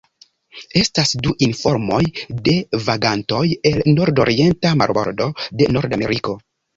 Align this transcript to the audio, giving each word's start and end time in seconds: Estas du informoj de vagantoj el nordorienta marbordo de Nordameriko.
Estas 0.79 1.09
du 1.25 1.33
informoj 1.47 1.99
de 2.47 2.55
vagantoj 2.85 3.41
el 3.73 3.77
nordorienta 3.99 4.73
marbordo 4.81 5.29
de 5.61 5.69
Nordameriko. 5.77 6.35